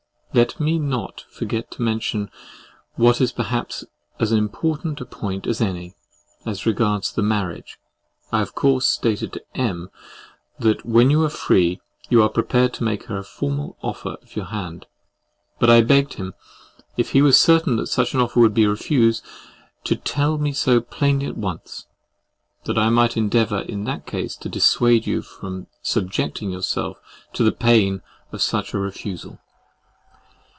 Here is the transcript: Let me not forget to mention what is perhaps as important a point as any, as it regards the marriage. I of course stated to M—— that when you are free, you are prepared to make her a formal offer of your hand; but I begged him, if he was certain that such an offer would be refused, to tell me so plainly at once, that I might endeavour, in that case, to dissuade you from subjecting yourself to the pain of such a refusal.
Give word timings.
Let 0.33 0.61
me 0.61 0.79
not 0.79 1.25
forget 1.29 1.69
to 1.71 1.81
mention 1.81 2.31
what 2.95 3.19
is 3.19 3.33
perhaps 3.33 3.83
as 4.17 4.31
important 4.31 5.01
a 5.01 5.05
point 5.05 5.45
as 5.45 5.59
any, 5.59 5.93
as 6.45 6.59
it 6.59 6.65
regards 6.67 7.11
the 7.11 7.21
marriage. 7.21 7.77
I 8.31 8.39
of 8.41 8.55
course 8.55 8.87
stated 8.87 9.33
to 9.33 9.43
M—— 9.55 9.89
that 10.57 10.85
when 10.85 11.09
you 11.09 11.21
are 11.25 11.29
free, 11.29 11.81
you 12.07 12.23
are 12.23 12.29
prepared 12.29 12.73
to 12.75 12.83
make 12.85 13.07
her 13.07 13.17
a 13.17 13.25
formal 13.25 13.75
offer 13.81 14.15
of 14.21 14.37
your 14.37 14.45
hand; 14.45 14.85
but 15.59 15.69
I 15.69 15.81
begged 15.81 16.13
him, 16.13 16.33
if 16.95 17.09
he 17.09 17.21
was 17.21 17.37
certain 17.37 17.75
that 17.75 17.87
such 17.87 18.13
an 18.13 18.21
offer 18.21 18.39
would 18.39 18.53
be 18.53 18.65
refused, 18.67 19.25
to 19.83 19.97
tell 19.97 20.37
me 20.37 20.53
so 20.53 20.79
plainly 20.79 21.25
at 21.25 21.35
once, 21.35 21.87
that 22.63 22.77
I 22.77 22.89
might 22.89 23.17
endeavour, 23.17 23.63
in 23.63 23.83
that 23.83 24.05
case, 24.05 24.37
to 24.37 24.47
dissuade 24.47 25.05
you 25.05 25.23
from 25.23 25.67
subjecting 25.81 26.51
yourself 26.51 27.01
to 27.33 27.43
the 27.43 27.51
pain 27.51 28.01
of 28.31 28.41
such 28.41 28.73
a 28.73 28.77
refusal. 28.79 29.37